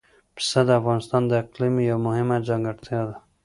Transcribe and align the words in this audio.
پسه 0.35 0.61
د 0.67 0.69
افغانستان 0.79 1.21
د 1.27 1.31
اقلیم 1.43 1.75
یوه 1.89 1.99
مهمه 2.07 2.37
ځانګړتیا 2.47 3.01
ده. 3.09 3.15